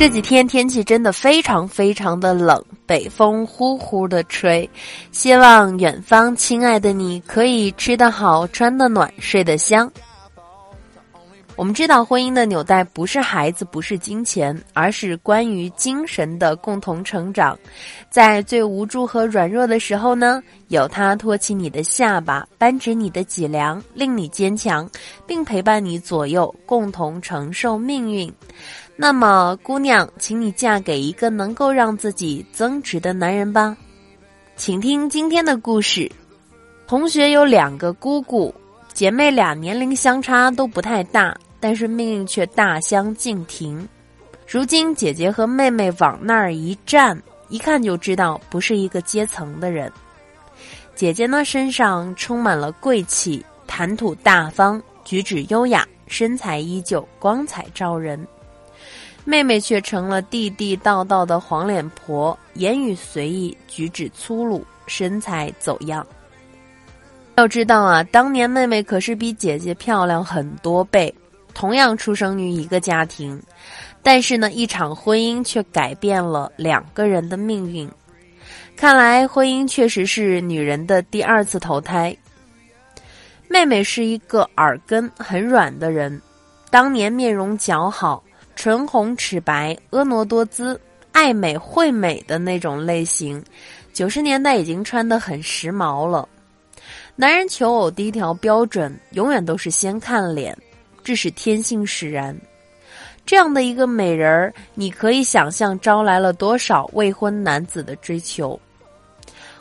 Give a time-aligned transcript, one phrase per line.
[0.00, 4.66] 这几天天气真的非常非常的冷，北风呼呼的吹。
[5.12, 9.92] 希望远方亲爱的你可以吃得好，穿得暖，睡得香。
[11.60, 17.54] 我们知道，婚姻的纽带不是孩子，不是金钱，而是关于精神的共同成长。
[18.08, 24.88] 在最无助和软弱的时候呢，有他托起你的下巴，扳直你的脊梁，令你坚强，
[25.26, 28.32] 并陪伴你左右，共同承受命运。
[28.96, 33.76] 那么，姑娘，请你嫁给一个能够让自己增值的男人吧。
[34.56, 36.10] 请听今天的故事。
[36.86, 38.54] 同学有两个姑姑，
[38.94, 43.86] 姐妹俩年龄相差都不太大，但是命运却大相径庭。
[44.48, 47.16] 如今，姐姐和妹妹往那儿一站，
[47.48, 49.92] 一看就知道不是一个阶层的人。
[50.96, 58.26] 姐姐呢，身上充满了贵气，谈吐大方，举止优雅，身材依旧，光彩照人。
[59.24, 66.04] 妹妹却成了地地道道的黄脸婆，言语随意，举止粗鲁，身材走样。
[67.36, 71.14] 要知道啊，当年妹妹可是比姐姐漂亮很多倍，
[71.54, 73.40] 同样出生于一个家庭，
[74.02, 77.90] 但是呢，一场婚姻却改变了两个人的命运。
[78.76, 82.16] 看来，婚姻确实是女人的第二次投胎。
[83.48, 86.20] 妹妹是一个耳根很软的人，
[86.70, 88.22] 当年面容姣好。
[88.56, 90.78] 唇红齿白、婀娜多姿、
[91.12, 93.42] 爱美惠美的那种类型，
[93.94, 96.28] 九十年代已经穿得很时髦了。
[97.16, 100.54] 男人求偶第一条标准，永远都是先看脸，
[101.10, 102.36] 致使天性使然。
[103.26, 108.58] 这样的一个美人儿，你可以想象招来了多少未婚男子的追求。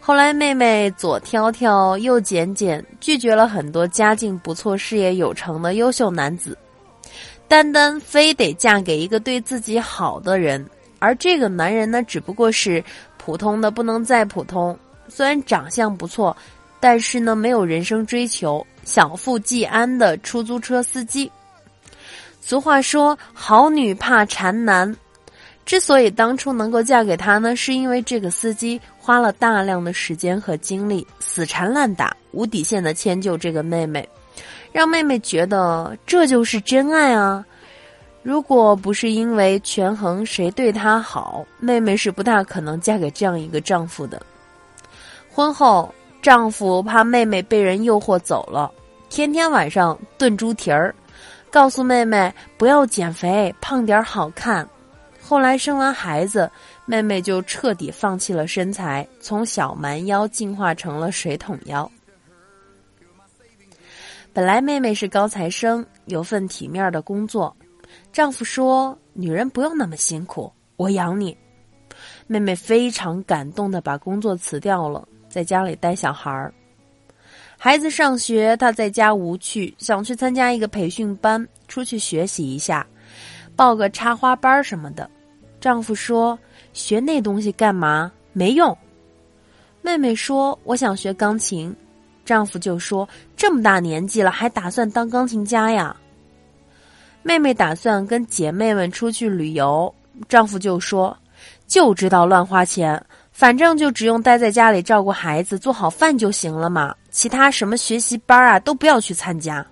[0.00, 6.58] 后来，妹妹左挑挑右拣拣，拒绝了很多家境不错、事业有成的优秀男子。
[7.46, 12.82] 单单非得嫁给一个对自己好的人，而这个男人呢，只不过是
[13.18, 14.76] 普通的不能再普通。
[15.08, 16.36] 虽然长相不错，
[16.80, 21.30] 但是呢，没有人生追求，小富即安的出租车司机。
[22.40, 24.96] 俗话说“好女怕缠男”，
[25.66, 34.08] 之所以当初能够嫁给他呢，是因为这个司机花了大量的时间和精力，死缠烂打、无底线的迁就这个妹妹。
[34.70, 37.44] 让妹妹觉得这就是真爱啊！
[38.22, 44.20] 如果不是因为权衡谁对她好，妹妹是不大可能嫁给这样一个丈夫的。
[45.32, 45.92] 婚后，
[46.26, 48.68] 丈夫怕妹妹被人诱惑走了，
[49.08, 50.92] 天天晚上炖猪蹄儿，
[51.52, 54.68] 告诉妹妹不要减肥，胖点好看。
[55.22, 56.50] 后来生完孩子，
[56.84, 61.88] 妹妹就彻底放弃了身材，从小蛮腰进化成了水桶腰。
[64.32, 67.56] 本来妹妹是高材生，有份体面的工作。
[68.12, 71.38] 丈夫说：“女人不用那么辛苦，我养你。”
[72.26, 76.50] 妹妹非常感动的把工作辞掉了，在家里带小孩儿。
[77.58, 82.86] 孩子上学，她在家无趣，想去参加一个培训班，出去学习一下，
[83.54, 85.10] 报个插花班什么的。
[85.60, 86.38] 丈夫说
[86.72, 88.10] ：“学那东西干嘛？
[88.32, 88.74] 没用。”
[89.82, 91.74] 妹妹说：“我想学钢琴。”
[92.24, 95.94] 丈夫就说：“这么大年纪了，还打算当钢琴家呀？”
[97.22, 99.94] 妹妹打算跟姐妹们出去旅游，
[100.30, 101.14] 丈夫就说
[101.68, 103.04] ：“就知道乱花钱，
[103.36, 109.64] 反正就只用待在家里照顾孩子、做好饭就行了嘛，其他什么学习班啊，都不要去参加。”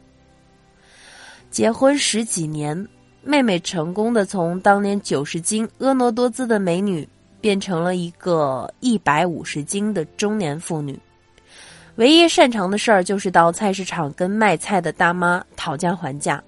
[1.51, 2.87] 结婚十几年，
[3.23, 7.09] 妹妹成功的从当年九十斤婀娜多姿的美女，
[7.41, 11.01] 变成了一个一百五十斤的中年妇女。
[11.95, 16.43] 唯一擅长的事儿就是到菜市场跟卖菜的大妈讨价还价。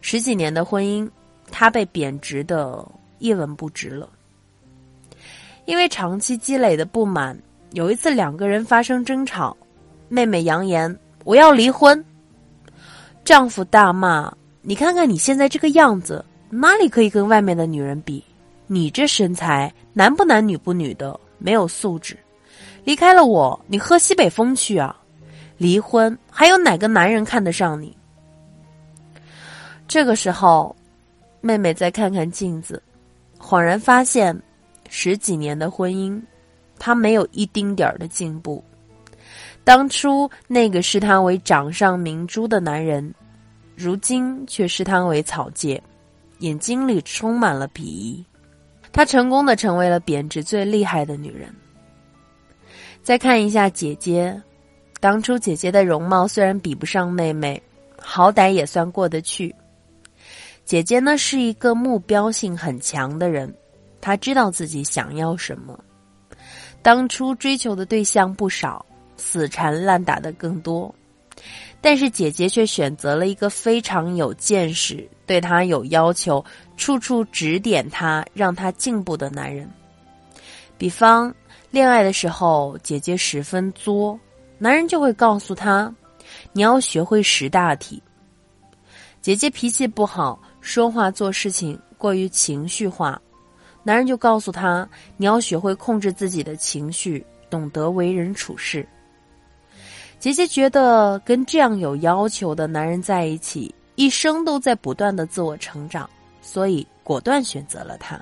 [0.00, 1.10] 十几年的婚姻，
[1.50, 2.86] 她被贬值的
[3.18, 4.08] 一文不值了。
[5.70, 7.38] 因为长期积累的不满，
[7.74, 9.56] 有一次两个人发生争吵，
[10.08, 12.04] 妹妹扬言我要离婚。
[13.24, 18.20] 丈夫大骂：“你看看你现在这个样子，哪里可以跟外面的女人比？
[18.66, 22.18] 你这身材，男不男女不女的，没有素质。”
[22.82, 24.96] 离开了我，你喝西北风去啊！
[25.56, 27.96] 离婚还有哪个男人看得上你？
[29.86, 30.74] 这个时候，
[31.40, 32.82] 妹妹再看看镜子，
[33.38, 34.36] 恍然发现，
[34.92, 36.20] 十几年的婚姻，
[36.78, 38.62] 她没有一丁点儿的进步。
[39.62, 43.14] 当初那个视她为掌上明珠的男人，
[43.76, 45.80] 如今却视她为草芥，
[46.40, 48.22] 眼睛里充满了鄙夷。
[48.92, 51.54] 她成功的成为了贬值最厉害的女人。
[53.00, 54.42] 再看一下姐姐，
[54.98, 57.62] 当初姐姐的容貌虽然比不上妹妹，
[57.96, 59.54] 好歹也算过得去。
[60.64, 63.52] 姐姐呢是一个目标性很强的人，
[64.00, 65.78] 他知道自己想要什么。
[66.82, 68.84] 当初追求的对象不少，
[69.16, 70.94] 死缠烂打的更多，
[71.80, 76.42] 但是姐姐却选择了一个非常有见识、对她有要求、
[76.76, 79.70] 处处指点她、让她进步的男人。
[80.78, 81.34] 比方，
[81.70, 84.18] 恋爱的时候，姐姐十分作，
[84.56, 85.94] 男人就会告诉她
[86.52, 88.02] ：“你要学会识大体。”
[89.20, 90.40] 姐姐脾气不好。
[90.62, 93.20] 说话做事情过于情绪化，
[93.82, 98.86] 男人就告诉她：“你要学会控制自己的情绪，懂得为人处事。”
[100.18, 106.08] 杰杰觉得跟这样有要求的男人在一起，一生都在不断的自我成长，
[106.42, 108.20] 所以果断选择了他。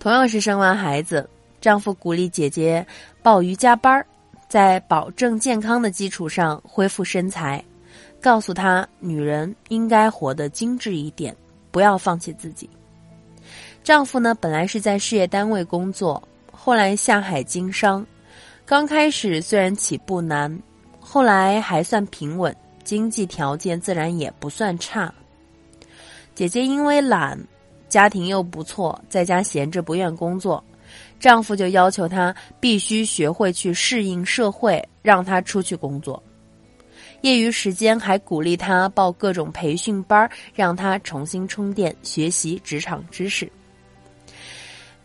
[0.00, 1.30] 同样是生完孩子，
[1.60, 2.84] 丈夫鼓励姐姐
[3.22, 4.04] 报瑜伽班，
[4.48, 7.64] 在保证健康的基础上恢复身材。
[8.20, 11.34] 告诉她，女人应该活得精致一点，
[11.70, 12.68] 不要放弃自己。
[13.84, 18.04] 丈夫呢，本来是在事业单位工作，后来下海经商，
[18.64, 20.58] 刚开始虽然起步难，
[20.98, 25.12] 后来还算平稳，经济条件自然也不算差。
[26.34, 27.38] 姐姐因为懒，
[27.86, 30.64] 家庭又不错，在家闲着不愿工作，
[31.20, 36.20] 丈夫就要求她必须学会去适应社会，让她出去工作。
[37.20, 43.46] 业余时间还鼓励她报各种培训班，让她重新充电，学习职场知识。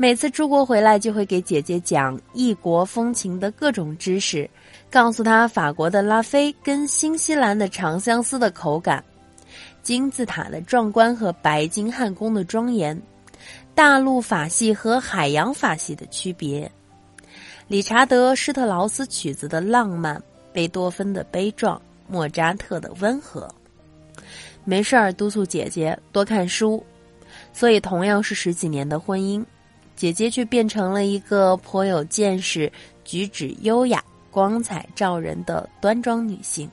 [0.02, 4.50] 每次出国回来，就会给姐姐讲异国风情的各种知识，
[4.90, 9.04] 告诉她法国的拉菲跟新西兰的长相思的口感，
[9.84, 12.98] 金字塔的壮观和白金汉宫的庄严，
[13.76, 16.72] 大陆法系和海洋法系的区别，
[17.68, 20.24] 理查德施特劳斯曲子的浪漫，
[20.54, 21.80] 贝多芬的悲壮。
[22.08, 23.48] 莫扎特的温和，
[24.64, 26.82] 没事儿督促姐姐多看书，
[27.52, 29.46] 所以同样是十几年的婚姻，
[30.00, 32.72] 姐姐却变成了一个颇有见识、
[33.04, 34.02] 举止优雅、
[34.32, 36.72] 光彩照人的端庄女性。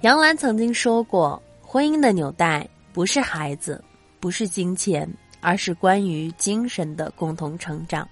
[0.00, 3.84] 杨澜曾经说过：“婚姻的纽带不是孩子，
[4.18, 5.06] 不是金钱，
[5.42, 8.08] 而是关于精神的共同成长。”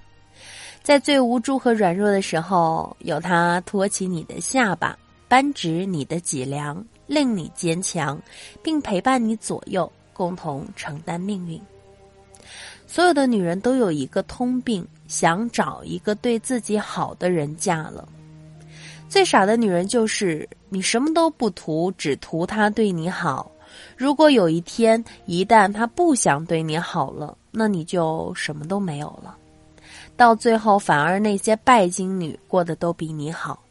[0.84, 4.98] 在最无助和软弱的时候，有他托起你的下巴，
[5.28, 8.20] 扳直你的脊梁，令你坚强，
[8.62, 11.58] 并陪伴你左右，共同承担命运。
[12.88, 18.08] 所有的女人都有一个通病，想找一个对自己好的人嫁了。
[19.11, 23.50] 最傻的女人就是你什么都不图，只图他对你好。
[23.94, 29.37] 如果有一天一旦他不想对你好了，那你就什么都没有了。
[30.17, 33.62] 到最后，反而那些拜金女过得都比你好。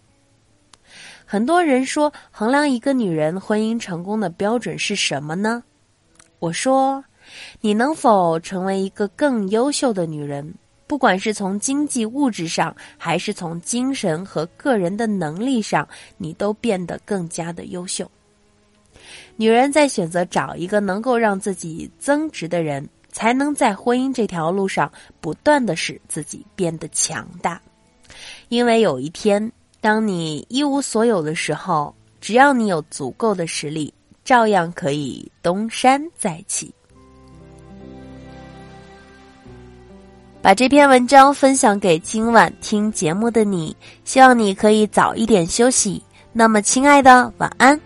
[1.26, 5.64] 很多人说，衡量一个女人婚姻成功的标准是什么呢？
[6.40, 7.04] 我说，
[7.62, 10.54] 你能否成为一个更优秀的女人？
[10.86, 15.88] 不管是从经济物质上，还是从精神和个人的能力上，
[16.18, 18.10] 你都变得更加的优秀。
[19.36, 22.88] 女人在选择找一个能够让自己增值的人。
[23.10, 27.60] 才能在婚姻这条路上不断的使自己变得强大，
[28.48, 29.52] 因为有一天，
[29.82, 33.92] 当你一无所有的时候，只要你有足够的实力，
[34.24, 36.72] 照样可以东山再起。
[40.42, 43.76] 把这篇文章分享给今晚听节目的你，
[44.06, 46.02] 希望你可以早一点休息。
[46.32, 47.80] 那么，亲爱的，晚安。